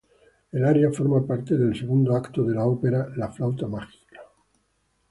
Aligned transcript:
El 0.59 0.63
aria 0.69 0.89
forma 0.99 1.19
parte 1.27 1.55
del 1.59 1.75
segundo 1.81 2.15
acto 2.15 2.41
de 2.43 2.55
la 2.55 2.65
ópera 2.65 3.07
La 3.17 3.29
flauta 3.31 3.67
mágica. 3.67 4.21